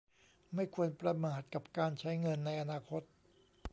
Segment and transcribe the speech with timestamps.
[0.55, 3.01] ไม่ควรประมาทกับการใช้เงินในอนาคต